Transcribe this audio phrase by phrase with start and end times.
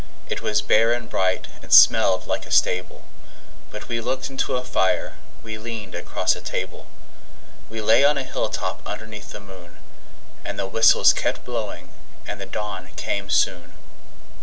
[0.31, 3.03] It was bare and bright, and smelled like a stable
[3.69, 6.87] But we looked into a fire, we leaned across a table,
[7.69, 9.77] We lay on a hilltop underneath the moon;
[10.43, 11.89] And the whistles kept blowing,
[12.25, 13.73] and the dawn came soon.